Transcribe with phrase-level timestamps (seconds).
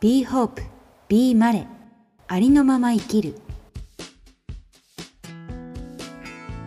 [0.00, 0.62] Be Hope,
[1.08, 1.66] Be マレ
[2.28, 3.34] ありのまま生きる。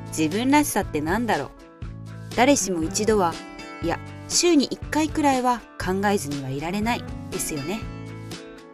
[0.07, 1.49] 自分らしさってなんだろう？
[2.35, 3.33] 誰しも一度は
[3.83, 3.97] いや
[4.27, 7.03] 週に1回くらいは考えずにはいられない。
[7.29, 7.79] ですよね。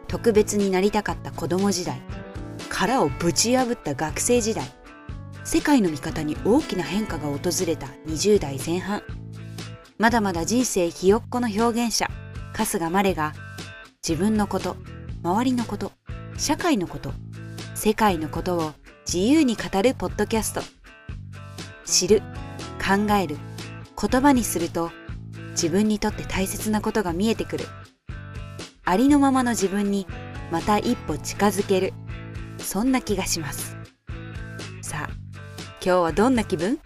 [0.08, 2.00] 特別になりたかった子供時代。
[2.68, 4.64] 殻をぶち破った学生時代。
[5.44, 9.04] 世界の見方に大きな変化が訪れた20代前半。
[9.98, 12.10] まだまだ人生ひよっこの表現者
[12.54, 13.34] 春日まれが
[14.06, 14.76] 自分のこと
[15.22, 15.92] 周りのこと
[16.36, 17.12] 社会のこと
[17.74, 18.72] 世界のことを
[19.06, 20.62] 自由に語るポッドキャスト。
[21.84, 22.22] 知る
[22.78, 23.36] 考える
[24.00, 24.90] 言葉にすると
[25.50, 27.64] 自分にとって大切なことが見えてくる。
[28.84, 30.06] ありのままの自分に
[30.50, 31.92] また一歩近づける。
[32.58, 33.76] そんな気がします。
[34.80, 35.10] さあ
[35.84, 36.78] 今日はどんな気分？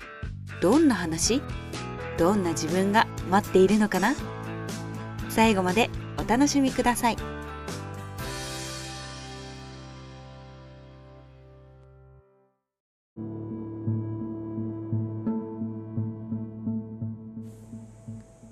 [0.60, 1.42] どんな話？
[2.16, 4.14] どんな自分が待っているのかな？
[5.28, 5.90] 最後まで
[6.22, 7.16] お楽しみください。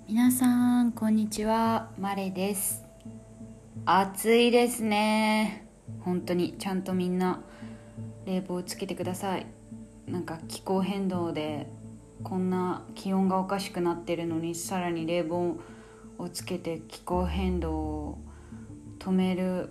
[0.09, 1.91] 皆さんこんにちは。
[1.97, 2.85] マレです。
[3.85, 5.69] 暑いですね。
[6.01, 7.41] 本当にちゃんとみんな
[8.27, 9.47] 冷房つけてください。
[10.09, 11.71] なんか気候変動で
[12.25, 15.57] こんな気温がおかしくなってるのにさらに冷房
[16.21, 18.19] をつけて気候変動を
[18.99, 19.71] 止める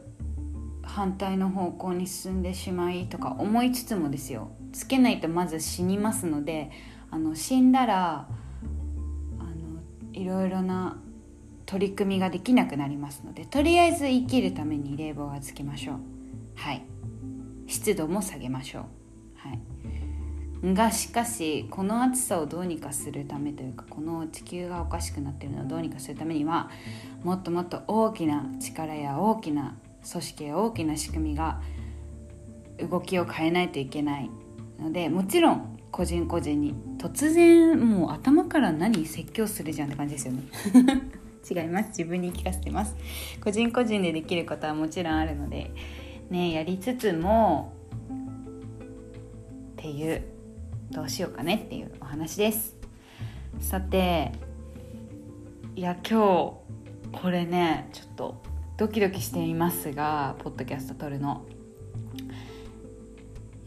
[0.84, 4.52] 反対の方向に進んでしまいとか思いつつもですよ。
[4.74, 6.72] つけないとまず死にますので
[7.12, 8.28] あの死んだら
[9.40, 9.82] あの
[10.14, 11.00] いろいろな
[11.66, 15.96] 取り組みができなくなりますのでとりあえず生きるために冷房はつけましょう。
[16.56, 16.84] はい。
[17.68, 18.84] 湿度も下げましょう。
[19.36, 19.60] はい。
[20.64, 26.70] がしかしこの暑さをどうにかするためというかこの地球がおかしくなってるのをどうにかするためには
[27.24, 29.78] もっともっと大きな力や大きな
[30.10, 31.62] 組織や大きな仕組みが
[32.90, 34.30] 動きを変えないといけない
[34.80, 40.44] のでもちろん個人個人に突然もう頭から何説教するじゃんって感じですよね。
[41.50, 41.90] 違います。
[41.90, 42.96] 自分に聞かせてます。
[43.42, 45.72] 個人個人でできることはもちろんあるので
[46.30, 47.74] ねやりつつも
[49.74, 50.22] っていう
[50.92, 52.76] どうしようかねっていうお話です。
[53.60, 54.32] さて
[55.76, 56.62] いや今
[57.12, 58.42] 日これねちょっと
[58.78, 61.46] ドキドキしていますがポッドキャスト撮るの。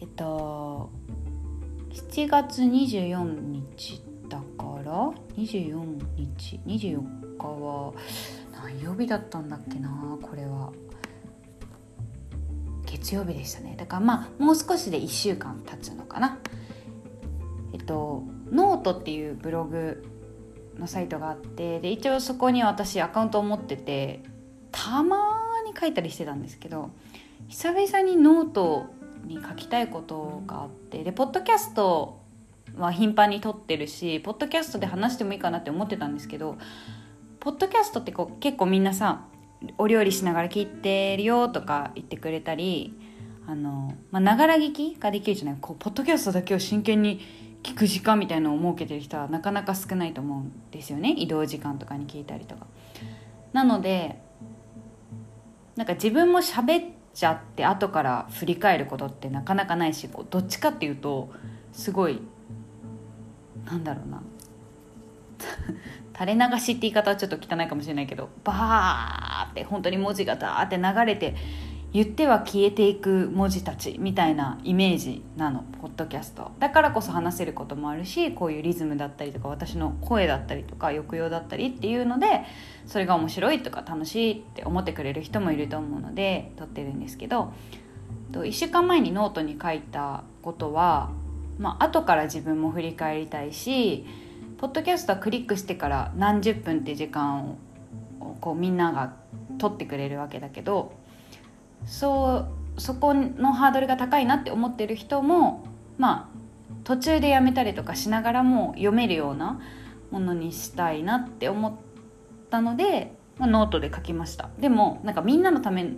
[0.00, 0.90] えっと
[1.90, 3.24] 7月24
[3.76, 4.44] 日だか
[4.84, 5.84] ら24
[6.26, 7.92] 日24日は
[8.52, 10.72] 何曜日だったんだっけなこれは。
[12.84, 13.74] 月曜日でしたね。
[13.78, 16.38] だからまあもう少しで1週間経つのかな。
[17.72, 20.04] えっとノートっていうブログ
[20.78, 24.22] のサイトがあってで一応そこに私アカウントを持ってて
[24.70, 25.18] たま
[25.66, 26.90] に書いたりしてたんですけど
[27.48, 28.86] 久々にノート
[29.24, 32.20] に書きたいことがあってでポッドキャスト
[32.76, 36.56] は頻繁に撮ってるしポッドキャストで話してもいいかなって思ってたんですけど
[37.40, 39.26] ポッドキャストってこう結構みんなさ
[39.78, 42.94] お料理しながら聞いてるよとか言ってくれたり
[43.46, 47.20] あのながら聞きができるじゃないこうポッドキャストだけを真剣に
[47.62, 52.66] 聞く時間みたいのを設けてる人はなかなか少ないと思うんですよね移動時間とかに聞いたりとか。
[53.52, 54.18] なので
[55.76, 61.30] なんか自分も喋っちゃって後から振り返ることってなかなかないしこうどっちかっていうと
[61.72, 62.20] すごい
[63.64, 64.22] なんだろうな
[66.18, 71.34] 垂れ流しって言い方はちょっと汚いかもしれないけどバーって本当に文字がダーって流れて
[71.92, 76.52] 言っては消えていく文字たちみたいなイメージなのポッドキャスト。
[76.58, 82.44] だからこそ話せることもあるしこういうリズムだったりとか私の声だったりとか抑揚だったりっていうので
[82.86, 87.52] それが面白いとか楽しいって思ってくれる人もいると思うので撮ってるんですけど
[88.30, 91.10] 1週間前にノートに書いたことは、
[91.58, 94.06] まあ後から自分も振り返りたいし
[94.56, 97.56] ポッドキャストはクリックしてから何十分って時間を
[98.40, 99.14] こうみんなが
[99.58, 101.01] 取ってくれるわけだけど
[101.86, 102.46] そ
[102.76, 105.64] うそこのハードルが高いなって思ってる人も
[105.98, 106.42] まあ
[106.84, 109.60] 途中でやめたりとかしながらも読めるような
[110.10, 111.72] ものにしたいなって思っ
[112.50, 114.50] たので、まあ、ノートで書きました。
[114.58, 115.90] でもなんかみんなのため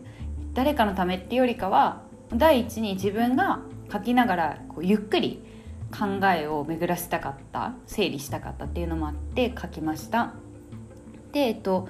[0.52, 2.02] 誰かのためっていうよりかは
[2.32, 3.60] 第一に自分が
[3.92, 5.44] 書きながらこうゆっくり
[5.90, 10.34] 考えを巡らせたかった整理したかったっていうのもあって書きました。
[11.32, 11.88] でえっと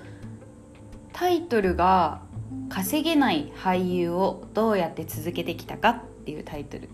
[1.12, 2.22] タイトルが
[2.68, 6.88] 稼げない俳優をどうやって続けてきたかっていうタイトル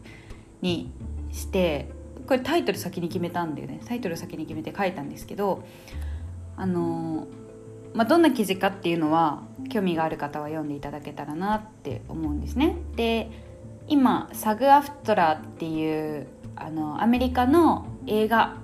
[0.61, 0.93] に
[1.33, 1.89] して
[2.27, 5.65] これタイトル先に決めたんだよねタイトル先に決めて書いたんですけど
[6.57, 7.27] あの
[7.95, 12.77] まあ、どんな記事かっていうのは興味がある方は読んでいただけたらなって思うんですね。
[12.95, 13.31] で
[13.89, 18.57] 今サグ・アフトラっていうあのアメリカの映画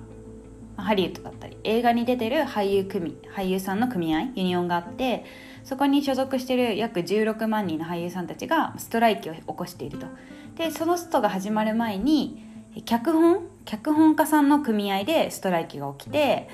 [0.77, 5.25] ハリウッドだったり映画に出てる俳優組俳優さんの組合ユニオンがあって
[5.67, 10.07] そこに所属してる約16万人の俳優さんたちがストライキを起こしていると。
[10.55, 12.41] でそのストが始まる前に
[12.85, 16.47] 脚本脚本家さんの組合でストライキが起きて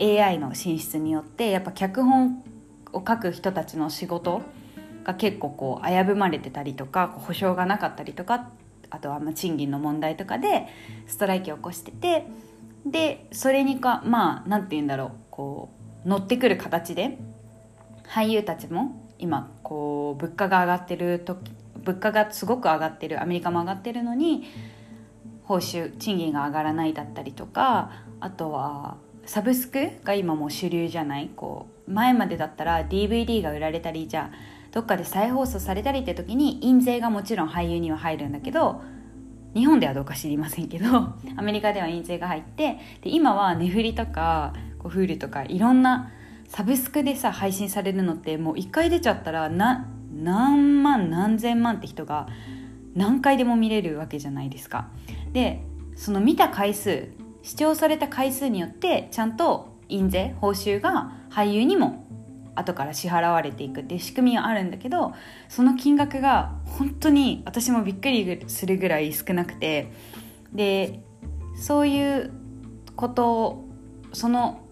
[0.00, 2.42] AI の進出によってやっぱ脚本
[2.94, 4.40] を書く人たちの仕事
[5.04, 8.48] が結構こう危ぶまれてたりとか保証がなかったりとか
[8.88, 10.66] あとはま賃金の問題とかで
[11.06, 12.26] ストライキを起こしてて
[12.86, 15.68] でそれにかまあ何て言うんだろうこ
[16.06, 17.18] う乗ってくる形で
[18.08, 21.50] 俳優たちも今こう物価が上がってる時
[21.82, 24.44] 物価がすごく上がってるアメリカも上がってるのに
[25.44, 34.36] 報酬賃金が上がらないだったりとかあとはサブスクが今もう主流じゃないこう前までだったら DVD が売られたりじゃあ
[34.72, 38.82] どっかで再放送されたりって時に印税がもちろん俳優には入るんだけど
[39.54, 40.86] 日本ではどうか知りませんけど
[41.36, 46.12] アメリカでは印税が入ってで今はネフリとかこうフールとかいろんな
[46.48, 52.28] サブスクでさ配信されるのってもう1回出ちゃったらな何万何千万って人が
[52.94, 54.88] 何回でも見れるわけじゃないですか。
[55.32, 55.62] で
[55.96, 57.08] その見た回数
[57.42, 62.06] 視聴された回数によってちゃんと印税報酬が俳優にも
[62.54, 65.12] 後から支払われていくっていう仕組みはあるんだけど
[65.48, 69.92] その金額が本当に私もびっくりするぐらい少なくて
[70.52, 71.00] で
[71.56, 72.32] そういう
[72.96, 73.68] ことを
[74.12, 74.65] その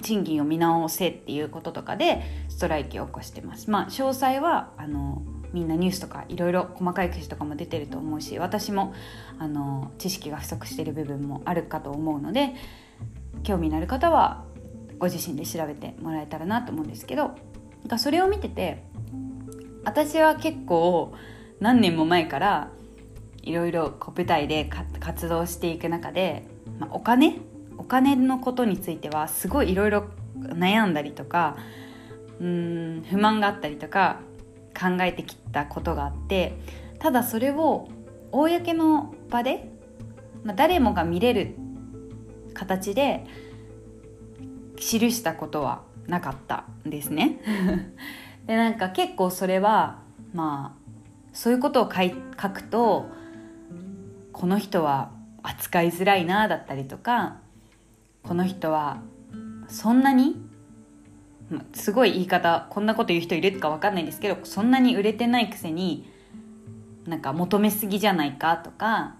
[0.00, 3.70] 賃金を見直せっていうこととかでストライキを起こしてます。
[3.70, 5.22] まあ、詳細はあの
[5.52, 8.94] みんなニュースとかいろいろ細かい記事とかも出てると思うし私も
[9.38, 12.54] あの知識が不足している部分もあるかと思うので
[13.42, 14.44] 興味のある方は
[14.98, 17.32] ご自身で調べてもらえたらなと思うんですけど
[17.86, 18.84] なんそれを見てて
[19.84, 21.12] 私は結構
[21.60, 22.70] 何年も前から
[23.42, 24.68] いろいろ舞台で
[25.00, 26.46] 活動していく中で、
[26.78, 27.40] まあ、お金
[27.78, 30.04] お金のことについてはすごいいろいろ
[30.38, 31.56] 悩んだりとか
[32.40, 34.20] うん不満があったりとか
[34.78, 36.58] 考えてきたことがあって
[36.98, 37.88] ただそれを
[38.32, 39.70] 公の場で、
[40.44, 41.54] まあ、誰もが見れる
[42.54, 43.26] 形で
[44.76, 47.38] 記したことはなかったんですね。
[48.46, 50.00] でなんか結構それは
[50.34, 50.82] まあ
[51.32, 53.08] そういうことを書い書くと
[54.32, 55.10] この人は
[55.42, 57.36] 扱いづらいなだったりとか
[58.22, 59.02] この人は
[59.68, 60.36] そんなに？
[61.74, 66.10] すごい言い方こんなこと言う人いるか分かんないんですけどそんなに売れてないくせに
[67.06, 69.16] なんか求めすぎじゃないかとか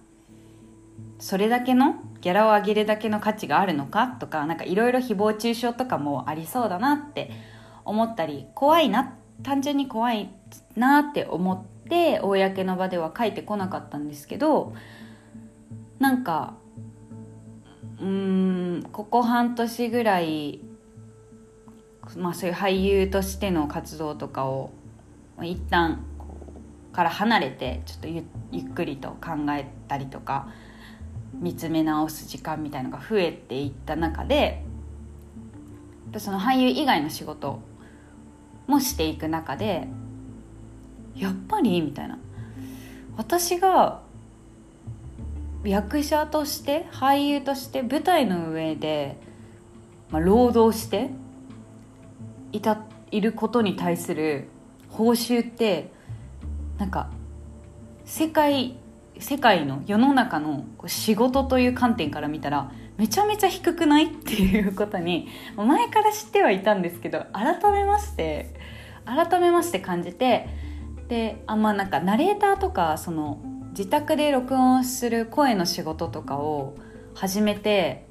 [1.19, 7.31] それだけのギャラを上げるだけの価値があるのかとか何かいろいろ誹謗中傷とかもありそうだなって
[7.85, 10.31] 思ったり怖いな単純に怖い
[10.75, 14.73] なって思って公の場では書いてこなかったんですけど
[15.99, 16.55] なんか
[18.03, 20.61] うーんここ半年ぐらい
[22.17, 24.73] まあそういう俳優としての活動とかを
[25.41, 26.05] 一旦
[26.93, 30.49] から離れてちょっとゆっくりと考えたりとか
[31.33, 34.65] 見つめ直す時間みたいのが増えていった中で
[36.19, 37.61] その俳優以外の仕事
[38.67, 39.87] もしていく中で
[41.15, 42.19] やっぱりみたいな。
[43.17, 44.01] 私が
[45.65, 49.17] 役者として俳優として舞台の上で、
[50.11, 51.11] まあ、労働して
[52.53, 54.49] いたいることに対する
[54.89, 55.93] 報酬って
[56.79, 57.11] なんか
[58.05, 58.77] 世界
[59.19, 68.55] 世界の世の中の仕事という観点から見たらめちゃめちゃ低くないっていうことに前から知ってはいたんですけど改めまして
[69.05, 70.49] 改めまして感じて
[71.09, 73.41] であんまなんかナレーターとかその
[73.73, 76.75] 自宅で録音する声の仕事とかを
[77.15, 78.07] 始めて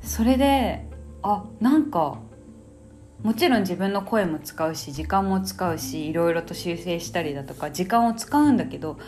[0.00, 0.86] それで
[1.22, 2.18] あなんか
[3.22, 8.98] もちろん自分の声も使うし時間も使うしいろいろと修正したりだとか時間を使うんだけど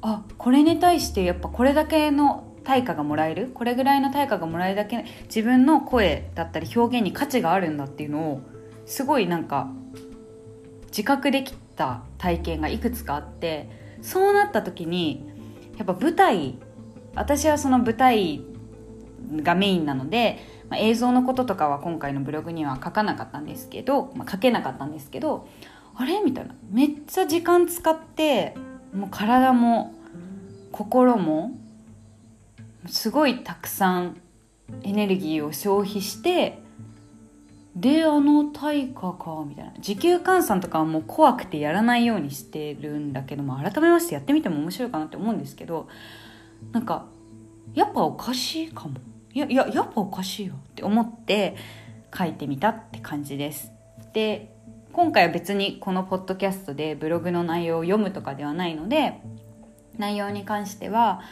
[0.00, 3.50] あこれに対してやっぱこれだけの対価がもらえる？
[3.52, 8.42] これぐらいの対価がもらえるだけ自分の声だったり表現に価値があるんだっていうのを
[8.86, 9.68] すごいなんか
[10.86, 15.26] 自覚できた体験がいくつかあってそうなった時に
[15.78, 16.58] やっぱ舞台
[17.14, 18.42] 私はその舞台
[19.36, 25.48] がメインなので、まあ、映像のこととかは今回のブログには書かなかったんですけど、まあ、書けなかったんですけど
[25.94, 26.20] あれ？
[26.20, 26.54] みたいな。
[26.70, 28.54] めっちゃ時間使って
[28.94, 29.94] もう体も
[30.70, 31.52] 心も
[32.86, 34.20] すごいたくさん
[34.82, 36.61] エネルギーを消費して
[37.74, 39.72] であの対価かみたいな。
[39.80, 45.88] 時給換算とかはもう怖くてやらないようにしてるんだけども改めましてやってみても面白いかなって思うんですけど
[46.72, 47.06] なんか
[47.74, 48.96] やっぱおかしいかも。
[49.34, 51.56] いやいややっぱおかしいよって思って
[52.16, 53.72] 書いてみたって感じです。
[54.12, 54.54] で
[54.92, 59.22] 今回は別にこのポッドキャストでブログの内容を読むとかではないので
[59.96, 61.22] 内容に関しては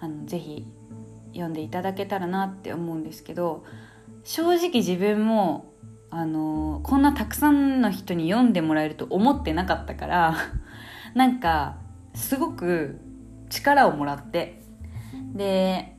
[0.00, 0.66] あのぜひ
[1.32, 3.64] 読んでいただけたらなって思うんですけど
[4.24, 5.67] 正直自分も
[6.10, 10.36] あのこんなたくさんの人に読んでもらえると思ってなかったから
[11.14, 11.76] なんか
[12.14, 13.00] すごく
[13.50, 14.62] 力をもらって。
[15.34, 15.96] で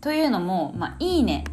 [0.00, 1.44] というのも、まあ、いいね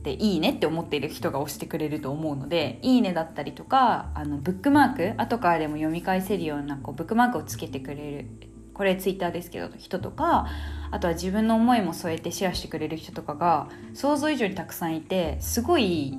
[0.00, 8.26] っていいねって思っている人が押してくれると思うのでいいねだったりとかあのブックマーク後からでも読み返せるようなこうブックマークをつけてくれる
[8.74, 10.48] これツイッターですけど人とか
[10.90, 16.18] あとは自分の思いも添えてシェアしてくれる人とかが想像以上にたくさんいてすごい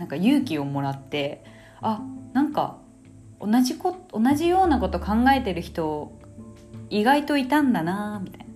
[0.00, 1.44] なんか勇気をもらって
[1.82, 2.00] あ
[2.32, 2.78] なんか
[3.38, 6.18] 同じこ同じようなこと考えてる人
[6.88, 8.46] 意外といたんだなみたいな。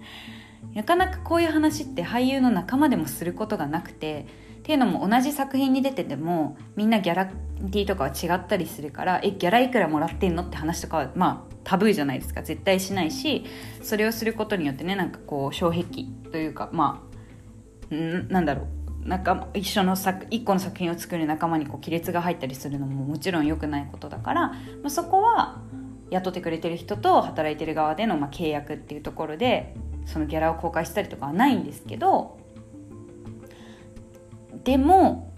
[0.75, 4.27] なかなかこういう話って俳優の仲間でもすることがなくて
[4.59, 12.43] っていうのも同じ作品に出ててもみんなギャラティーとかは違ったりするからえギャラいくらもらってんのって話とかはまあタブーじゃないですか。
[12.43, 13.45] 絶対しないし
[13.83, 17.07] それをすることによってねなんかこう障壁というかま
[17.93, 18.84] あんなんだろう。
[19.05, 24.57] なんか一緒の作一個の作品を作る仲間にこう亀裂が入ったりするのももちろん良くないことだから、ま
[24.87, 25.61] あ、そこは
[26.11, 29.75] 雇ってくれてる人と働いてる側でのまあ契約っていうところで
[30.07, 32.39] そのギャラを公開したりとかはないんですけど
[34.65, 35.33] でも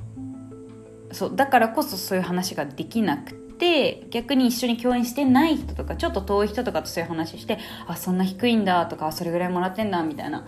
[1.12, 10.46] そうだからこそそういう話ができなくて逆に一緒に共演してない人とかちょっと遠い人とかとそういう話してあそんな低いんだとかそれぐらいもらってんだみたいな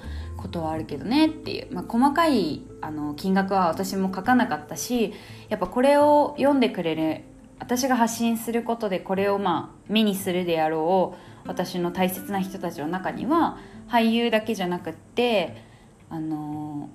[0.48, 5.12] ことはあるけどねっていう、まあ、細かいあの金額は私も書かなかったし
[5.50, 7.22] やっぱこれを読んでくれる
[7.60, 11.14] 私が発信することでこれをまあ目にするであろ
[11.44, 15.62] う私の大切な人たちの中には俳優だけじゃなくって
[16.08, 16.88] あの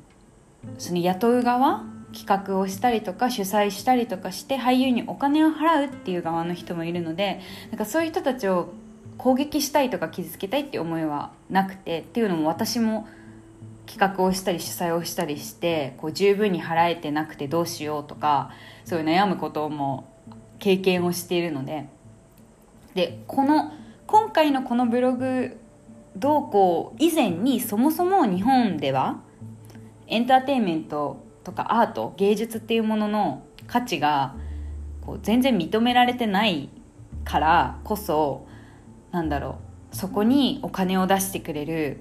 [0.77, 1.83] その雇う側
[2.13, 8.73] 企画をしたりとか主催したりとかして俳優にお金を払うっていう側の人もいるのでなんかそういう人たちを
[9.17, 13.07] 攻撃したいとか傷つけたいっていう思いはなくてっていうのも私も
[13.85, 18.51] 企画をしたり主催をしたりしてこう十分に払えてなくてどうしようとか
[18.85, 20.09] そういう悩むことも
[20.59, 21.87] 経験をしているので。
[22.93, 23.71] でこの
[24.05, 25.57] 今回のこのブログ
[26.15, 29.21] どうこう以前にそもそも日本では
[30.07, 34.35] エンターテインメントとかアート芸術っていうものの価値が
[35.01, 36.69] こう全然認められてない
[37.23, 38.45] からこそ
[39.11, 39.57] なんだろ
[39.91, 41.97] うそこにお金を出してくれる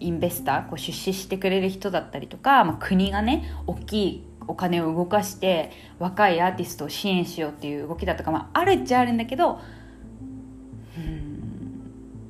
[0.00, 9.60] インベスターこう出資してくれる人だったりとか、まあ、国がね大きいお金を動かして若いアーティストを支援しようっていう動きだとか、まあ、あるっちゃあるんだけど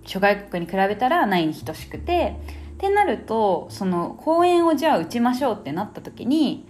[0.04, 2.36] 諸外国に比べたらないに等しくて
[2.74, 6.66] ってなるとその公演をじゃあ打ちましょうってなった時に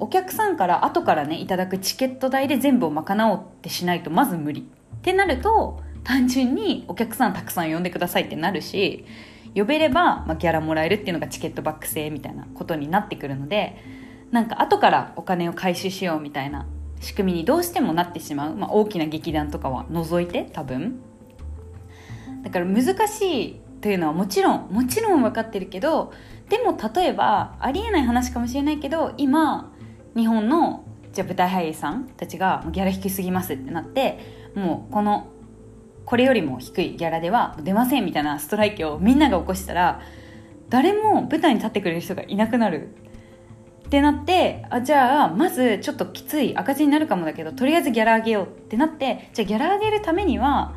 [0.00, 4.62] お客さんから後からねいただくチケット代で全部を賄おうってしないとまず無理。
[4.62, 9.04] ってなると単純にお客さんたくさん呼んでくださいってなるし
[9.54, 13.76] 呼べれば、まあ、ギャラもらえるっていうのがチケットバック制みたいなことになってくるので
[14.30, 16.66] なんか後からお金を回収しようみたいな
[17.00, 21.00] 仕組みにどうしてもなってしまう、まあ、大きな劇団とかは除いて多分。
[22.42, 26.12] だから難しいというのはもちろんもちろん分かってるけど
[26.48, 29.72] でも例えばありえない話かもしれないけど今
[30.16, 35.28] 日本のじゃあ舞台俳優さんたちがギャラ引きすぎますってなってもうこの
[36.08, 40.00] これよりも低いギャラでは出ませんみたいなストライキをみんなが起こしたら
[40.70, 42.94] 誰も舞台に立ってくれる人がいなくなる。
[43.86, 50.76] ってなってあじゃあまずちょっときつい赤字になるかもだけどとりあえずギャラ上げようってなってじゃあギャラ上げるためには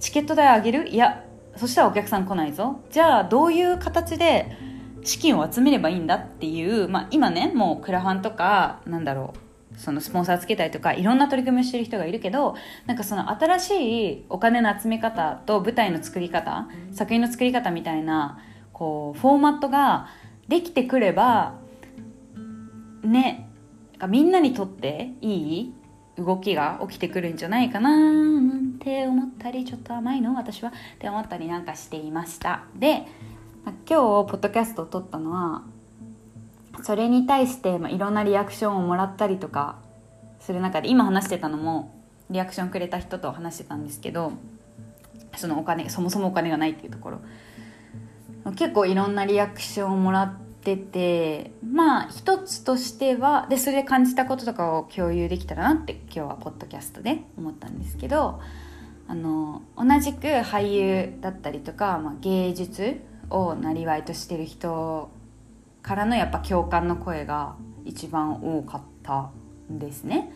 [0.00, 0.88] チケット代上げる？
[0.88, 1.24] いや
[1.56, 2.80] そしたらお客さん来ないぞ。
[2.90, 4.56] じゃあどういう形で
[5.04, 9.38] 資金を集めればいいんだっていう、まあ、今ねもうクラファンとかなんだろう
[9.76, 12.54] そのスポンサーつけたりとかいろんな取り組みをしてる人がいるけど
[12.86, 18.38] なんかその新しいお金の集め方と舞台の作り方作品の作り方みたいな
[18.72, 20.08] こうフォーマットが
[20.48, 21.54] できてくれば
[23.02, 23.48] ね
[24.08, 25.74] みんなにとっていい
[26.16, 32.64] 動きが起きてくるんじゃないかなって思ったりちょっと甘いの私はって思ったりなんかしていました。
[32.76, 33.06] で、
[33.64, 35.62] 今日ポッドキャストを撮ったのは
[36.82, 39.76] それに対して、まあ、いろんなリアクションをもらったりとか
[40.40, 41.94] する中で今話してたのも
[42.30, 44.32] リアクションくれた人と話してたんですけど
[45.36, 47.20] そのお金そもそもお金がないっていうところ。
[48.56, 58.42] 結構いろんなリアクションをもらっててまあ一つとしてはでそれで感じたこととかを共有できたらなって今日はポッドキャストで思ったんですけど
[59.08, 63.00] あの同じく俳優だったりとか、まあ、芸術
[63.30, 65.10] をなりわいとしてる人
[65.84, 69.30] からのやっぱ共感の声が一番多かった
[69.70, 70.32] んですね。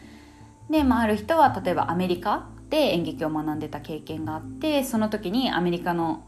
[0.70, 6.26] で、まあ、ある人は例えばアメリカで演劇を学んでた経験があってその時にアメリカの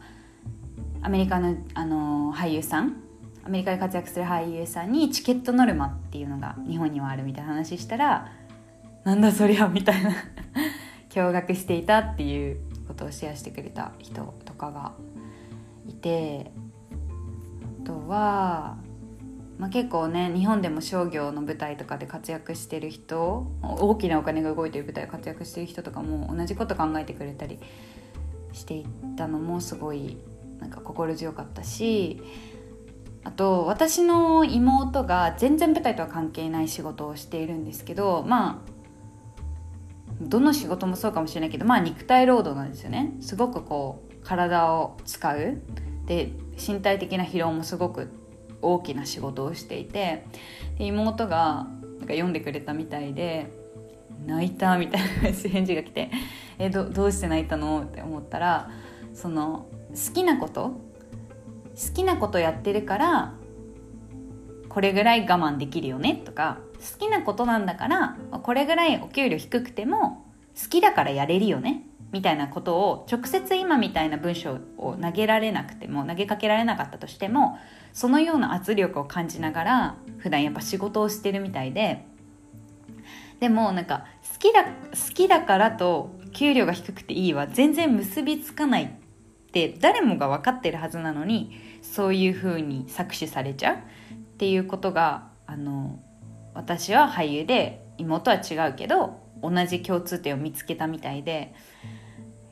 [1.02, 2.96] アメリカのあの俳優さん
[3.44, 8.32] アメリカで活躍する俳優さんにチケットノルマっていうのが日本にはあるみたいな話したら
[9.04, 10.12] なんだそりゃみたいな
[11.10, 14.92] 驚愕していたっていうことをシェアしてくれた人とかが
[15.86, 16.50] いて
[17.82, 18.76] あとは、
[19.60, 27.58] まあ、結構ね日本でも商業の舞台とかで活躍してる人大きなお金が動いてる舞台で活躍してる人とかも同じこと考えてくれたり
[28.54, 28.86] していっ
[29.16, 30.16] たのもすごい
[30.60, 32.22] なんか心強かったし
[33.22, 38.70] あと私の妹が全然舞台とは関係ない仕事をしているんですけどまあ
[40.22, 43.14] どの仕事もそうかもしれないけどまあ肉体労働なんですよね。
[43.20, 45.60] すごくこう体を使う。
[46.06, 48.19] で身体的な疲労もすごく
[48.62, 50.24] 大きな仕事をしていて
[50.78, 51.66] 妹が
[51.98, 53.50] なんか読んでくれたみたいで
[54.26, 56.10] 泣いたみたいな返事が来て
[56.58, 58.70] 「えどどうして泣いたの?」って思ったら
[59.14, 60.62] その好きなこと
[61.74, 63.34] 好きなことやってるから
[64.68, 66.14] これぐらい我慢できるよね？
[66.24, 70.26] とか好きなことなんだからこれぐらいお給料低くても
[70.60, 71.86] 好きだからやれるよね？
[72.12, 77.58] みたいなことを直接今みたいな文章を投げられなくても投げかけられなかったとしても
[77.92, 82.06] そのような圧力を感じながら普段やっぱ仕事をしてるみたいで
[83.40, 93.78] でもなんか好きだ好きだからと給料が低くていいは全然結びつかないって誰もが分かってるはずなのにそういうふうに搾取されちゃうっ
[94.38, 96.00] ていうことがあの
[96.54, 101.54] 私は俳優で妹は違うけど同じ共通点を見つけたみたいで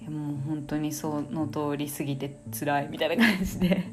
[0.09, 3.85] もう本当にその通り過ぎて辛いみたいな感じで。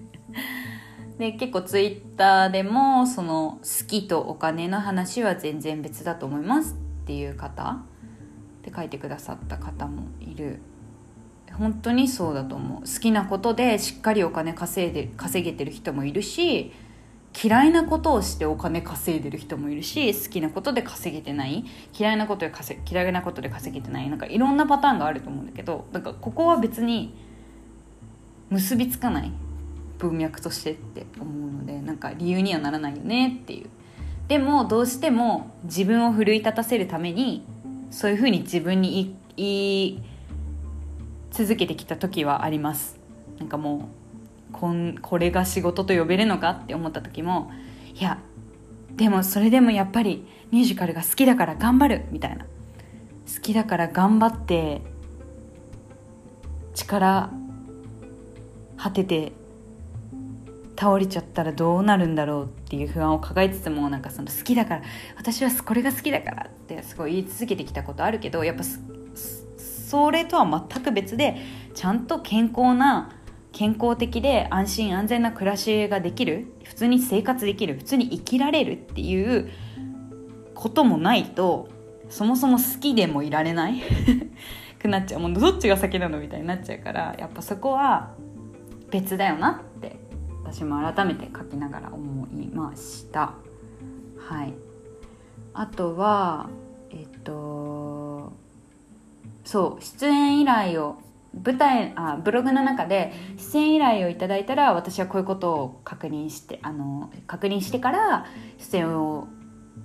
[1.18, 10.60] で結構ツイッターでもその好きとお金の話は全然別だと思いますっていう方って書いてくださった方もいる。
[11.54, 12.82] 本当にそうだと思う。
[12.82, 16.74] 好きなことでしっかりお金稼いで稼げてる人もいるし
[17.42, 21.64] 嫌いなことをしてお金稼いでる人もいるし好きなことで稼げてない。
[21.98, 24.10] 嫌いなことで稼嫌いなことで稼げてない。
[24.10, 27.16] なんかいろんなパターンがあると思うんだけどなんかここは別に
[28.50, 29.32] 結びつかない。
[29.98, 33.70] 文脈としてって思うのでなんか理由にはならないよねっていう。
[34.28, 37.46] でもどうしても自分を奮い立たせるために
[37.92, 40.04] そういうふうに自分に言い
[41.32, 42.98] 続けてきた時はあります。
[43.40, 43.90] なんかも
[44.52, 47.52] うこんこれが仕事と呼べるのかって思った時も
[47.94, 48.20] いや
[48.96, 52.46] でもそれでもやっぱりミュージカルが好きだから頑張るみたいな。
[52.46, 54.82] 好きだから頑張って
[56.76, 57.32] 力
[58.78, 59.32] 果てて
[60.78, 64.82] 倒れちゃったらどうなるんだろうっていう不安を抱えつつもなんかその好きだから
[65.16, 71.38] 私はこれが好きだからってすごい言い続けてきたことあるけどやっぱそれとは全く別で
[71.74, 73.12] ちゃんと健康な
[73.52, 79.50] 健康的で安心安全な暮らしができる普通に生活できる普通に生きられるっていう
[80.54, 81.70] こともないと
[82.10, 83.82] そもそも好きでもいられない
[84.80, 85.22] くなっちゃう。
[85.22, 88.12] もうどっちが先なのみたいになっちゃうからやっぱそこは
[88.92, 90.05] 別だよなって
[90.46, 93.34] 私も改めて書きながら思いました。
[94.18, 94.54] はい。
[95.54, 96.50] あとは
[96.92, 98.34] えっと
[99.44, 100.98] そう出演依頼を
[101.44, 108.26] 舞台あブログの中で出演依頼をいただいたら私はこういうことを確認してあの確認してから
[108.58, 109.28] 出演を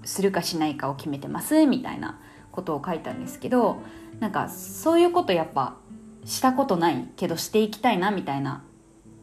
[0.04, 2.20] するかしないかを決めてますみたいな
[2.52, 3.78] ことを書いたんですけど
[4.20, 5.76] なんかそういうことやっぱ
[6.24, 8.62] したことないけどしていきたいなみたいな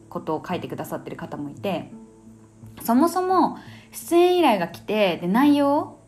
[0.08, 1.90] ことを書いてくださってる方もいて
[2.82, 3.58] そもそも
[3.92, 5.98] 出演依頼が来てで内容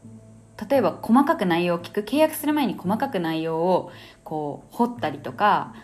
[0.69, 3.91] 例えば細かく内容を聞く契約する前に細かく内容を
[4.25, 5.75] こう掘ったりとか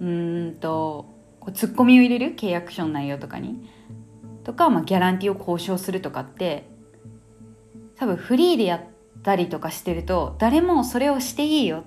[0.00, 3.70] うんとこうツッコミを入れる契約書の内容とかに
[4.44, 6.68] とか、まあ、ギャランティーを交渉するとかって
[7.96, 8.80] 多分フリーでやっ
[9.22, 11.84] たりとかしてると誰もそれをしていいよ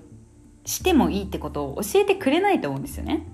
[0.64, 3.26] してもいいってことを教えてくれないと思うんですよね。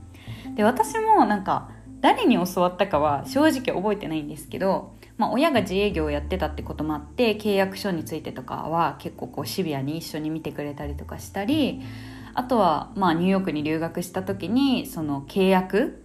[0.55, 11.81] で私もなんか誰に教わったかは正直覚えてないんですけどまあ、親が自営業をやってたってこともあって契約書についてとかは結構こうシビアに一緒に見てくれたりとかしたり
[12.35, 16.03] あとはまあニューヨークに留学した時にその契約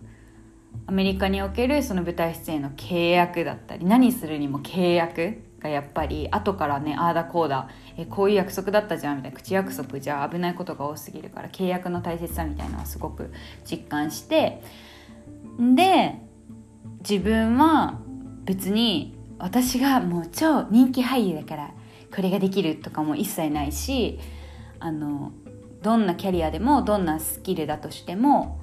[0.87, 13.33] アメリカにおけるその舞台出演の契約だったり何するにも契約がやっぱり後からねああだこうだえこういう約束だったじゃんみたいな口約束じゃ危ないことが多すぎるから契約の大切さみたいなのはすごく
[13.69, 14.63] 実感して
[15.59, 16.19] で
[17.07, 17.99] 自分は
[18.45, 21.71] 別に私がもう超人気俳優だから
[22.13, 24.19] これができるとかも一切ないし
[24.79, 25.31] あの
[25.81, 28.59] どんなキャリアでもどんなスキルだとしても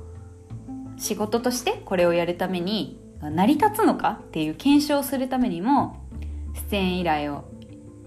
[0.96, 6.05] 仕事としてこれをやるために成り立つのかっていう検証するためにも
[6.70, 7.44] 出演依頼を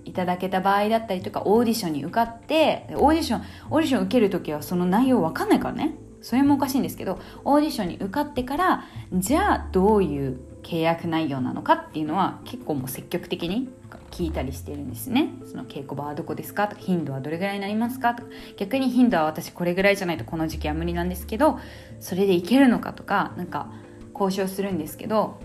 [0.06, 5.96] いただけた場合だったりとかオーディションに受かってオーディションオーディション受ける時はその内容分かんないからね。
[6.22, 13.70] それもおかしいんですけどオーディションに受かってからじゃあどういう契約内容なのかっていうのは結構もう積極的に
[14.12, 15.30] 聞いたりしてるんですね。
[15.50, 16.68] その稽古場はどこですか？
[16.68, 18.14] とか頻度はどれぐらいになりますか？
[18.14, 21.60] とか逆に頻度は私これぐらいじゃないとこの時期は無理なんですけど
[22.00, 23.72] それでいけるのかとかなんか
[24.14, 25.40] 交渉するんですけど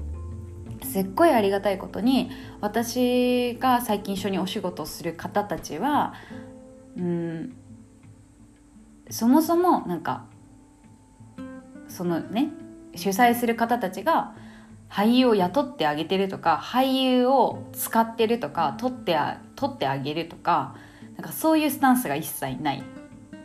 [0.82, 6.14] すっごいありがたいことに私が最近一緒にお仕事をする方たちは
[6.96, 7.56] うん
[9.08, 10.26] そもそもなんか
[11.88, 12.50] そのね
[12.94, 14.34] 主催する方たちが
[14.88, 20.76] 俳優を雇ってあげてるとか俳優を使ってるとか取ってあ取ってあげるとか
[21.16, 22.82] なんかそういうスタンスが一切ない。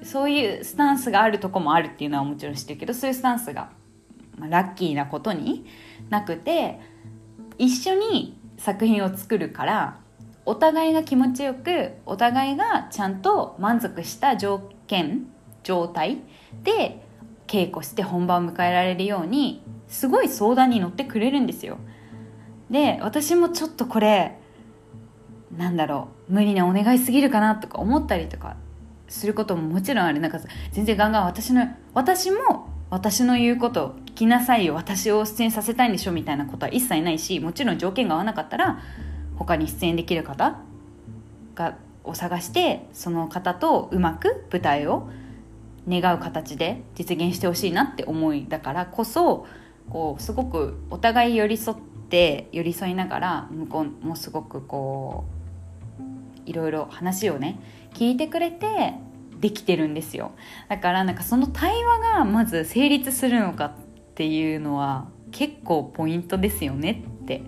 [0.03, 3.69] そういうスタンスがあるとこもあるっていうのはもちろん知ってるけどそういうスタンスが、
[4.37, 5.65] まあ、ラッキーなことに
[6.09, 6.79] なくて
[7.59, 9.99] 一緒に作品を作るから
[10.45, 15.27] お互いが気持ちよくお互いがちゃんと満足した条件
[15.63, 16.17] 状態
[16.63, 17.05] で
[17.51, 21.79] 稽古して本番を迎えられるようにすごい相談に乗ってくれるんですよ。
[22.69, 24.39] で私もちょっとこれ
[25.57, 28.55] なんだろう無理なお願いすぎるかなとか思ったりとか
[29.09, 30.21] することももちろんある。
[30.21, 30.39] なんか
[30.71, 34.75] 全然ガンガン私の私も私の言うことを聞きなさいよ。
[34.75, 38.79] 私を出演させたいんでしょみたいなことは一切ないしもちろん条件が合わなかったら
[39.35, 40.61] 他に出演できる方
[41.53, 45.09] がを探してその方とうまく舞台を
[45.87, 49.47] 願う形で実現してほしいなって思いだからこそ
[49.89, 51.77] こうすごくお互い寄り添っ
[52.09, 57.59] て寄り添いながら向こうもすごくこういろいろ話をね
[57.93, 58.93] 聞いてくれて
[59.39, 60.31] できてるんですよ。
[60.69, 63.73] だからなんかその対話がまず成立するのかっ
[64.15, 67.41] ていうのは結構ポイントですよねって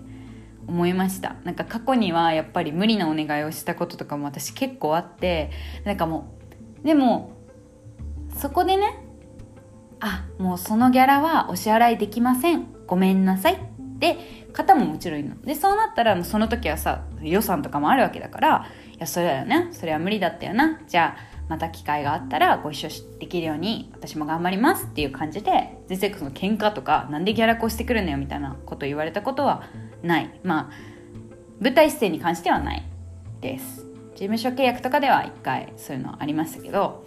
[0.66, 1.36] 思いました。
[1.44, 5.50] なんか過去にはやっぱり無理なお願いをしたこととかも私結構あって
[5.84, 6.34] なんかも
[6.82, 7.33] うでも
[8.36, 9.00] そこでね
[10.00, 12.66] あもうそのギャラはお支払いできません。
[12.86, 15.40] ごめんなさいって方ももちろんいるの。
[15.40, 20.80] でそうなったらもうその時はさ予算とかもあるわけだからいやそれだよねそれは無理だったよな。
[20.86, 29.64] じゃあまた機会があったらご一緒できるように私も頑張りますっていう感じで全然その喧嘩とかなんでギャラ越してくるんだよみたいなこと言われたことは
[30.02, 30.40] ない。
[30.42, 30.94] まあ
[31.60, 32.82] 舞台出演に関してはない
[33.40, 33.86] です。
[34.14, 37.04] 事務所契約とかでは一回そういうのありましたけど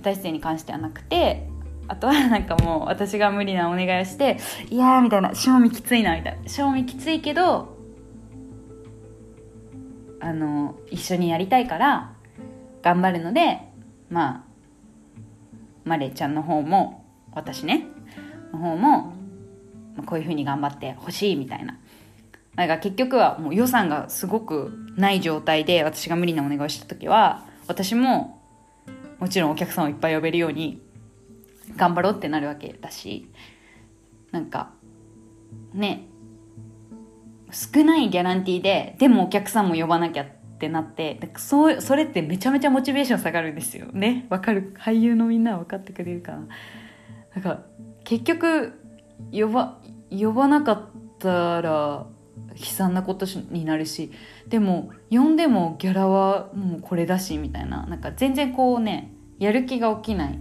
[0.00, 1.46] 舞台出演に関してはなくて
[1.86, 4.38] あとはなんかもう私が無理なお願いをして
[4.70, 6.48] いやーみたいな賞味きついなみたいな。
[6.48, 7.76] 賞味きついけど
[10.20, 12.12] あの一緒にやりたいから
[12.82, 13.60] 頑張るので
[14.08, 14.44] まあ
[15.84, 17.86] マレーちゃんの方も私ね
[18.52, 19.12] の方も
[20.06, 21.78] こういうふうに頑張ってほしいみたいな。
[22.54, 28.39] なんか結局はもう予算がすごくない状態で私が無理なお願いをした時は私も
[29.20, 30.82] もちろんお客さんをいっぱい呼べるように
[31.76, 33.30] 頑張ろうってなるわけだし
[34.32, 34.72] なんか
[35.72, 36.06] ね
[37.52, 40.26] 少ないギャランティーででもお客さんも呼ばなきゃっ
[40.58, 43.86] てなってそうそれってめちゃめちゃモチベーション下がるんですよ。
[43.92, 44.74] ねわかる？
[44.78, 46.48] 俳優のみんなは分かってくれるかな
[47.34, 47.62] なんか
[48.04, 48.72] 結局
[49.32, 49.80] 呼ば
[50.10, 52.06] 呼ばなかったら
[52.54, 54.10] 悲惨なことになるし
[54.48, 60.38] でも呼んでもギャラはもうこれだしみたいななんか全然こうねやる気が起きない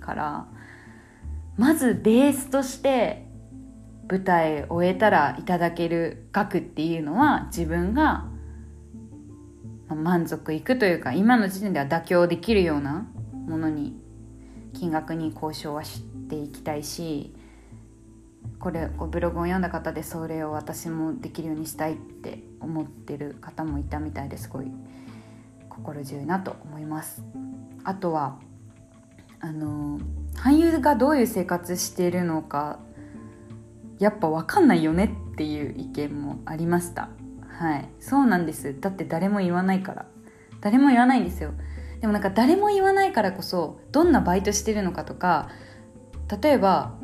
[0.00, 0.46] から
[1.56, 3.24] まずベースとして
[4.08, 8.26] 舞台を終えたらいただける額っていうのは自分が
[9.88, 13.94] 満足いくというか今の時点では妥協できるようなものに
[14.72, 17.33] 金額に交渉はしていきたいし
[18.58, 24.48] これこうブログを読んだ方でそれを私もできるようにしたいって思ってる方もいたみたいです。
[24.48, 24.70] ごい
[25.68, 27.22] 心強いなと思います。
[27.84, 28.38] あとは
[29.40, 29.98] あの
[30.36, 32.78] 俳優がどういう生活しているのか
[33.98, 37.10] やっぱ分かんないよねっていう意見もありました。
[37.48, 37.88] はい。
[38.00, 38.78] そうなんです。
[38.80, 40.06] だって誰も言わないから。
[40.60, 41.52] 誰も言わないんですよ。
[42.00, 45.48] でもなんか誰も言わないからこそどんなバイトしてるのかとか
[46.42, 46.98] 例えば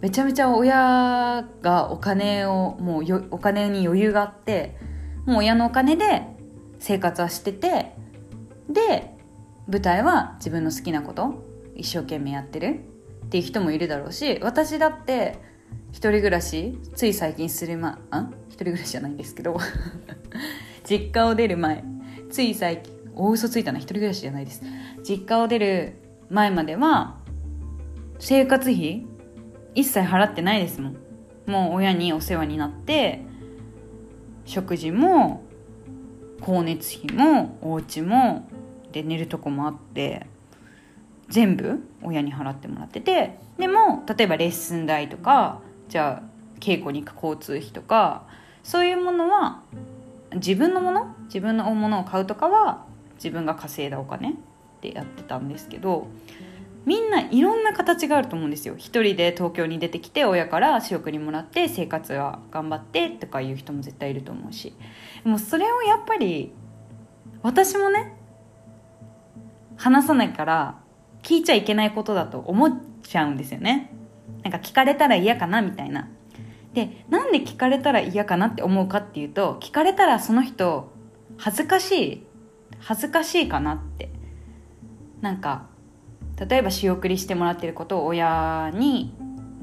[0.00, 4.76] めちゃめちゃ親がお金をもうよお金に余裕があって
[5.26, 6.22] もう親のお金で
[6.78, 7.92] 生活はしてて
[8.68, 9.14] で
[9.68, 11.44] 舞台は自分の好きなこと
[11.76, 12.80] 一生懸命やってる
[13.26, 15.38] っていう人もいるだろうし私だって
[15.92, 19.58] 一人暮らしつい最近するまあ一人暮らしじゃないんですけど
[20.88, 21.84] 実家を出る前
[22.30, 24.62] つい最近大嘘ついたな一人暮らしじゃないです。
[25.02, 25.94] 実家を出る
[26.30, 27.18] 前までは
[28.18, 29.06] 生活費
[29.74, 30.96] 一切払ってないですもん。
[31.46, 33.24] もう親にお世話になって
[34.44, 35.42] 食事も
[36.40, 38.48] 光熱費もお家も
[38.92, 40.26] で寝るとこもあって
[41.28, 46.30] 全部親に払ってもらっててでも例えばレッスン代とかじゃあ
[46.60, 48.24] 稽古に行く交通費とか
[48.62, 49.62] そういうものは
[50.34, 54.36] 自分のもの自分のものを買うとかは自分が稼いだお金
[54.80, 56.08] でやってたんですけど
[56.86, 58.74] みんないろんな形があると思うんですよ。
[58.76, 64.74] 一人で東京に出てきて親から仕送りもらって生活は頑張ってとかいう人も絶対いると思うし。
[65.24, 66.52] もうそれをやっぱり
[67.42, 68.16] 私もね
[69.76, 70.78] 話さないから
[71.22, 73.92] 聞いちゃいけないことだと思っちゃうんですよね。
[74.42, 76.08] なんか聞かれたら嫌かなみたいな。
[76.72, 80.92] でなんで聞かれたら嫌かなって思うかっていうと聞かれたらその人
[81.36, 82.26] 恥ずかしい
[82.78, 84.08] 恥ずかしいかなって。
[85.20, 85.66] なんか
[86.48, 89.14] 例えば仕送りしてもらってることを親に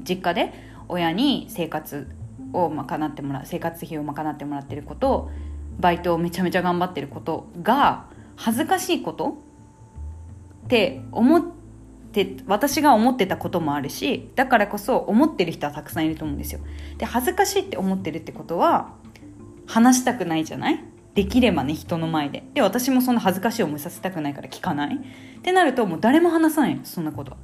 [0.08, 0.52] 実家で
[0.88, 2.08] 親に生活
[2.52, 5.30] を賄ってもらう生活費を賄ってもらってること
[5.78, 9.38] バイトをめちゃめちゃ頑張ってることが恥ずかしいこと
[10.64, 11.42] って思っ
[12.12, 16.60] て私が思ってたこともあるしだからこそ思ってる人はたくさんいると思うんですよ。
[16.96, 18.94] で恥ずかしいって思ってるってことは
[19.66, 20.84] 話したくないじゃない？
[21.18, 22.44] できればね人の前で。
[22.54, 24.94] で私もそんな恥ずかしい思いさせたくないから聞かない。
[24.94, 27.36] ってなるともう誰も話さないそんなこと。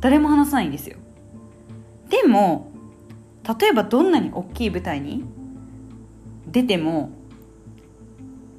[0.00, 0.96] 誰も話さないんですよ。
[2.08, 2.72] でも
[3.60, 5.22] 例えばどんなに大きい舞台に
[6.48, 7.10] 出ても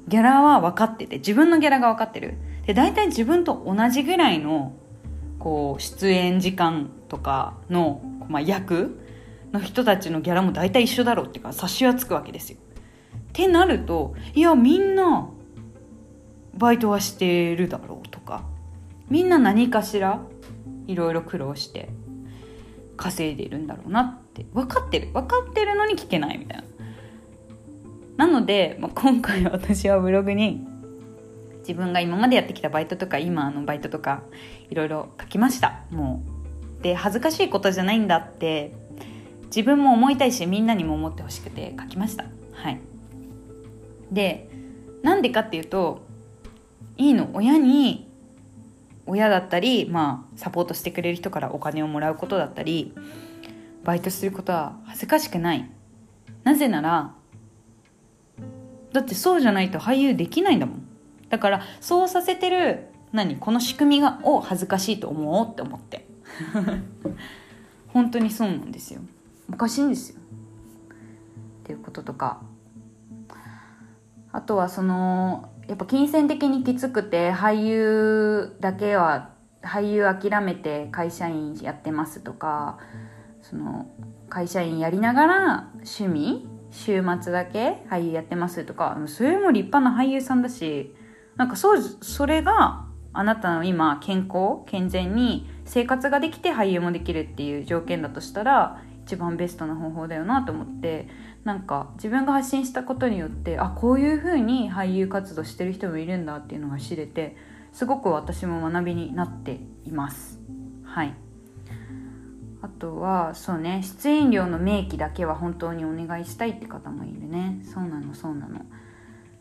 [0.08, 2.38] ギャラは分かってて自分のギャラが分かってる。
[2.64, 4.72] で大体自分と同じぐらいの
[5.38, 8.98] こう出演時間とかの、まあ、役
[9.52, 12.58] の人たちのギャラも大体一緒だろうっていうか察しはつくわけですよ。
[13.32, 15.30] ってなるといやみんな
[16.54, 18.42] バイトはしてるだろうとか
[19.08, 20.20] みんな何かしら
[20.86, 21.88] いろいろ苦労して
[22.98, 26.64] 稼いでるんだろうなって分かってる分かってるのに聞けないみたいな。
[28.18, 30.66] なので、まあ、今回私はブログに
[31.60, 34.22] 自分が今までやってきたバイトとか今のバイトとか
[34.68, 35.80] いろいろ書きました。
[35.90, 36.22] も
[36.80, 38.72] うで恥ずかしいことじゃないんだって
[39.46, 42.26] 自分も思いたいしみんなにも思ってほしくて書きました。
[42.52, 42.91] はい。
[44.12, 44.48] で
[45.02, 46.02] なんでかっていうと
[46.96, 48.08] いいの親に
[49.06, 52.94] 親だったり、まあ、サポートしてくれる人からお金をもらうことだったり
[53.82, 55.68] バイトすることは恥ずかしくない。
[56.44, 57.14] なぜなら
[58.92, 60.86] だってそうじゃないと俳優できないんだもん。
[61.28, 66.06] だからそうさせてる何この仕組みがを恥ずかしいと思うって思って。
[67.88, 69.00] 本当にそうなんですよ。
[69.52, 70.20] おかしいんですよ。
[71.64, 72.40] っていうこととか。
[74.32, 79.30] あとはそのやっぱ金銭的にきつくて俳優だけは
[79.62, 82.78] 俳優諦めて会社員やってますとか
[83.42, 83.86] その
[84.28, 90.94] 会社員やりながら趣味週末だけ俳優やってますとかそれも立派な俳優さんだし
[91.36, 101.08] なんかそうそれがあなたの今健康健全に生活ができて俳優もできるっていう条件だとしたら一番ベストな方法だよなと思って
[101.44, 107.36] なんか自分が発信したことによってあこういう風に俳優活動してる人もいるんだっていうのが知れて
[107.72, 110.38] すごく私も学びになっています。
[110.84, 111.14] はい。
[112.60, 117.60] あとはそうね出演料の明記だけは本当にお願いしたいって方もいるね。
[117.64, 118.60] そうなのそうなの。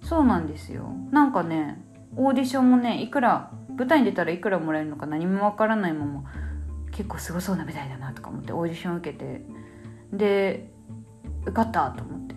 [0.02, 0.92] そうなんですよ。
[1.12, 1.84] なんかね
[2.16, 6.24] オーディションもねいくら舞台に出たらいくらもらえるのか何もわからないまま
[6.92, 9.46] 結構すごそうな舞台だなとか思ってオーディション受けて。
[10.14, 10.71] で
[11.44, 12.36] 受かったと思って。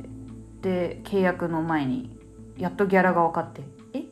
[0.63, 2.17] で契約の前に
[2.57, 3.63] やっとギャラが分かって。
[3.93, 4.05] え？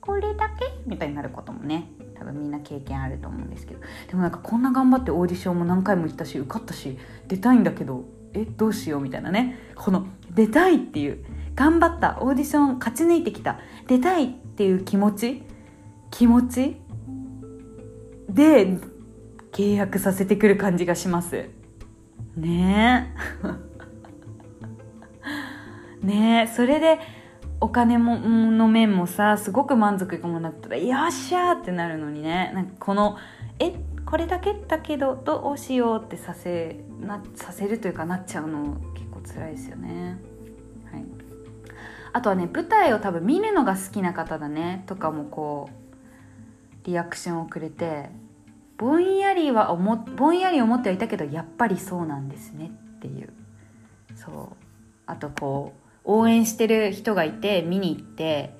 [0.00, 0.72] これだけ？
[0.86, 3.80] みたいになることもね多分みんな経験あると思うんですけど。
[4.08, 6.98] でもなんかこんな頑張ってオーディションも何回も行ったし受かったし
[7.28, 8.44] 出たいんだけどえ？
[8.44, 9.58] どうしようみたいなね。
[9.74, 11.24] この出たいっていう
[11.56, 15.42] 頑張ったオーディション勝ち抜いてきた出たいっていう気持ち
[16.10, 16.76] 気持ち
[18.28, 18.78] で
[19.50, 21.48] 契約させてくる感じがします。
[22.36, 23.14] ね。
[23.44, 23.69] え
[26.02, 26.50] ね。
[26.54, 26.98] それで
[27.60, 32.50] お金もの面もさすごく満足いくものだったらよっしゃってなるのにね。
[32.54, 33.16] なんかこの
[33.58, 33.74] え
[34.06, 40.18] これだけだけどどうしようってさせなさせるというかなっちゃうの結構辛いですよね。
[40.90, 41.04] はい、
[42.12, 44.84] あとはね舞台を多分見るのが好きな方だね。
[44.86, 48.10] とかもこうリアクションをくれて
[48.78, 53.32] ぼんやりは思ぼんやり思ってはいたけどやっぱりそうなんですねっていう。
[54.16, 54.56] そう。
[55.06, 58.54] あとこう応援してる人がいて見に行って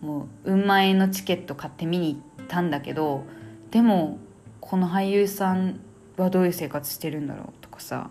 [0.00, 3.24] もううん万円のチケット買って見に行ったんだけど
[3.70, 4.18] でも
[4.60, 5.80] この俳優さん
[6.16, 8.10] はどういう生活してるんだろうとかさ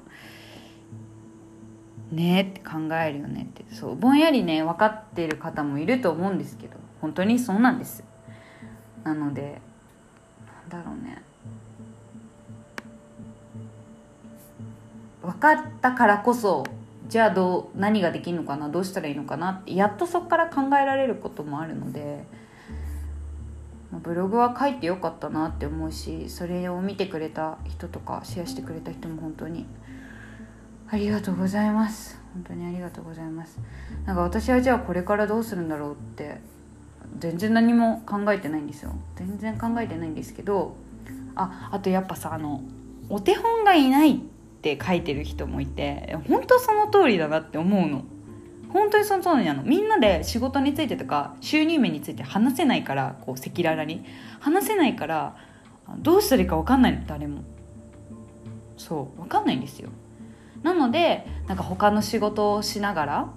[2.11, 3.65] ねえって考えるよねって。
[3.75, 8.03] そうぼんやりね分かってる方もいると思うんですけど本当にそうなんです。
[9.03, 9.61] なので
[10.71, 11.21] なんだろうね。
[15.21, 16.63] 分かったからこそ
[17.07, 22.25] じゃあどう何ができるのかなどうしたらいいのかなってやっとそこから考えられることもあるので
[23.91, 29.65] ブログは書いてよかったなって思うしそれを見てくれた人とかシェアしてくれた人も本当に
[30.91, 32.19] ありがとうございます。
[32.33, 33.59] 本当にありがとうございます。
[34.05, 36.39] なんか私はじゃあこれからどうするんだろうって
[37.19, 38.95] 全然何も考えてないんですよ。
[39.15, 40.75] 全然考えてないんですけど
[41.35, 42.61] ああとやっぱさあの
[43.07, 48.03] お手本がいないってって書いてる人もいて本当その通りだなって思うの。
[48.73, 49.63] 本当にその通りなの。
[49.63, 54.03] みんなで仕事についてとか収入面について話せないからこう赤裸々に。
[54.41, 55.37] 話せないから
[55.99, 57.41] どうしたらいいか分かんないの誰も。
[58.77, 59.89] そう分かんないんですよ。
[60.61, 63.29] なのでなんか他の仕事をしながら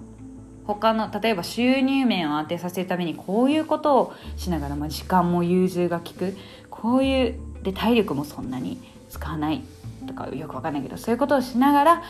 [0.65, 6.37] 他の例えば収入面を安定させるためにこういうことをしながら、まあ、時間も融通が利く。
[6.69, 8.77] こういうで体力もそんなに
[9.09, 9.63] 使わない。
[10.05, 12.03] とかよくわかんないけどそういうことをしながら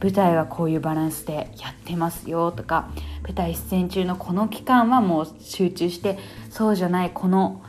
[0.00, 2.90] 舞台はこういうバランスでやってますよとか
[3.22, 6.18] 舞台出演中のこの期間はもう集中して
[6.50, 7.62] そうじゃないこの、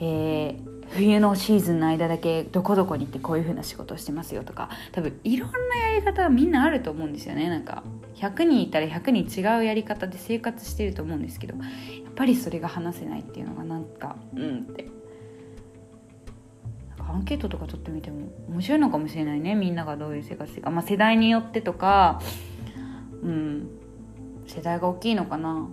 [0.00, 7.48] えー、冬のシーズンの間だけどこどこに行ってこういう風な仕事をしてますよとか多分いろんなやり方はみんなあると思うんですよね。
[7.48, 7.84] なんか
[8.16, 11.60] 100人いたら100人違うやり方で生活してると思うんですけどや
[12.10, 14.99] っぱりそれが話せないっていうのがなんかうんって。
[17.10, 19.54] アンケートとか取ってみても面白いのかもしれないね。
[19.54, 22.20] みんながどういう生活してるか、まあ、世代によってとか、
[23.22, 23.68] うん、
[24.46, 25.68] 世代が大きいのかな。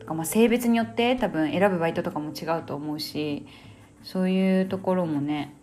[0.00, 3.46] とか、まあ、性別によって多分選ぶバイトとかも違うと思うし
[4.02, 5.54] そういうところもね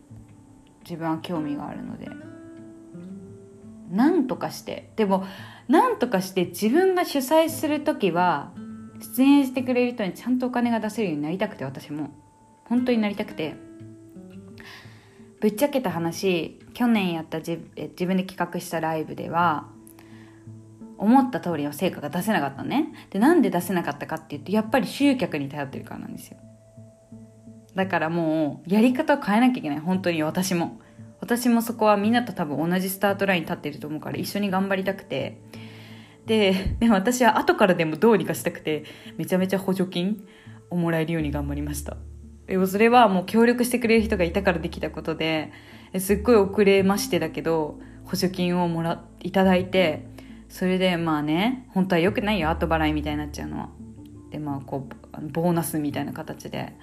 [0.83, 2.09] 自分は興味があるので。
[3.91, 4.91] なんとかして。
[4.95, 5.25] でも
[5.67, 8.51] なんとかして自分が主催する時は
[9.15, 12.11] 出演してくれる人にちゃんとお金が出せるようになりたくて私も。
[12.65, 13.55] 本当になりたくて。
[15.41, 19.67] ぶっちゃけた話去年やった自自分で企画したライブでは
[20.97, 22.93] 思った通りの成果が出せなかったね。
[23.09, 26.37] でなんで出せなかったかっていうとやっぱり集客に頼ってるからなんですよ。
[27.75, 29.79] だからもうやり方を変えなきゃいけない。
[29.79, 30.79] 本当に私も。
[31.19, 35.41] 私もそこはみんなと多分同じスタートラインに立ってると思うから一緒に頑張りたくて。
[36.25, 38.83] ででも私は後からでもどうにかしたくて
[39.15, 40.25] めちゃめちゃ補助金
[40.71, 41.97] をもらえるように頑張りました。
[42.47, 45.51] でもそれはもう協力してくれる人がいたからできたことで
[45.97, 50.05] すっごい遅れましてだけど補助金をもらいただいて
[50.49, 53.69] それでまあね本当は良くないよ後払いみたいになっちゃうのは。
[54.29, 56.73] でまあこうボーナスみたいな形で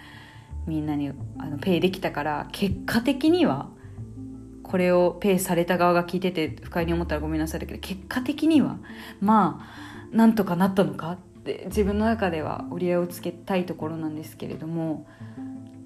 [0.67, 3.69] みんなにあのペイできたから結果的には
[4.63, 8.79] これをペイされた側が聞いてて不快に思ったらごめんなさいだけど結果的には
[9.21, 9.61] ま
[10.13, 15.07] あなんとかなったのかって自分の中では折り合いをつけたいところなんですけれども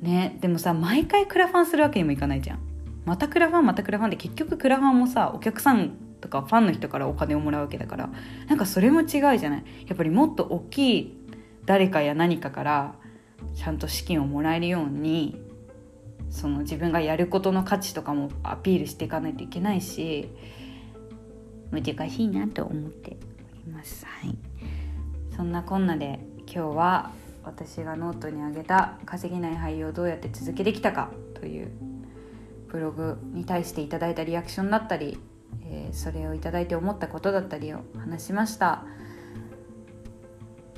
[0.07, 2.59] ねでもさ毎回クラファンするわけにもいかないじゃん。
[3.05, 5.91] またクラファンまたクラファンで結局クラファンもさお客さん
[6.21, 8.11] とかファンの人からお金をもらうわけだから
[8.49, 9.65] なんかそれも違うじゃない。
[9.87, 11.17] やっぱりもっと大きい
[11.67, 12.95] 誰かや何かから
[13.55, 15.41] ちゃんと資金をもらえるように
[16.31, 20.29] その自分がやることの価値とかもアピールしていかないといけないし
[21.71, 23.17] 難しいなと思って
[23.53, 24.05] おります。
[24.05, 24.37] はい、
[25.37, 27.11] そんなこんなで今日は
[27.47, 31.71] 私がノートにあげた稼げない俳優をどうやって続けてきたかという
[32.69, 35.17] ブログに対していただいたリアクションだったり、
[35.63, 38.85] えー、それをいただいて思ったことだったりを話しました、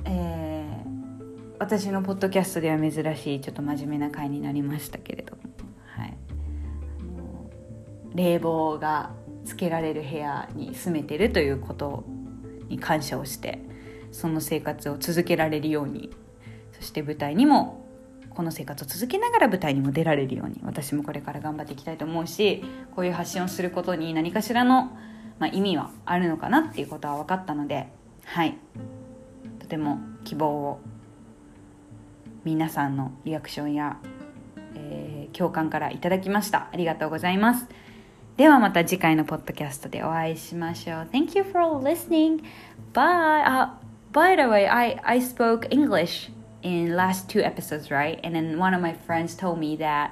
[0.04, 5.42] えー、私のポッドキャストでは珍しいちょっと真面目な回になりましたけれども、
[5.86, 6.18] はい、
[8.14, 9.12] 冷房が
[9.46, 12.04] つけられる部屋に住めてるということ
[12.68, 13.58] に感謝をして
[14.12, 16.10] その生活を続けられるように
[16.80, 17.84] そして舞台にも
[18.30, 22.62] この生活を続けながら舞台にも出られるように私もこれから頑張っていきたいと思うし
[22.94, 24.96] こういう発信をすることに何かしらの、
[25.38, 27.88] まあ、意味はあるのかなっていうことは分かったので
[28.24, 28.58] はい。
[29.58, 30.80] とても希望を
[32.44, 33.98] 皆さんのリアクションや
[34.78, 36.68] えー、共感からいただきました。
[36.72, 37.66] ありがとうございます。
[38.36, 41.08] ではまた次回のポッドキャストでお会いしましょう。
[41.12, 42.42] Thank you for listening.
[42.92, 43.70] Bye、uh,
[44.12, 46.30] By the way I, I spoke English.
[46.61, 50.11] in last two episodes right and then one of my friends told me that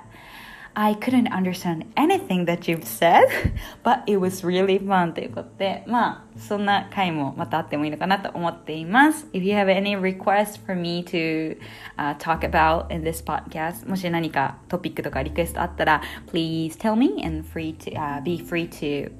[0.74, 3.26] I couldn't understand anything that you've said,
[3.84, 9.28] but it was really fun ということで、まあ、そんな回もまたあってもいいのかなと思っています。
[9.34, 17.22] If you have any requests for me to、uh, talk about in this podcast, もし何かトピックとかリクエストあったら、please tell me
[17.26, 19.12] and free to,、uh, be free to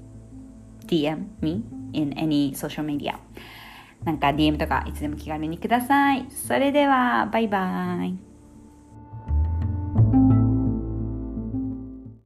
[0.86, 3.19] DM me in any social media.
[4.07, 6.30] なんか DM とかいつでも気軽にください。
[6.30, 8.25] それでは、バイバーイ。